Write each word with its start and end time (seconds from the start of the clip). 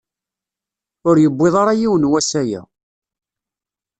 Ur 1.07 1.15
yewwiḍ 1.19 1.55
ara 1.61 1.79
yiwen 1.79 2.09
wass 2.11 2.31
aya. 2.41 2.61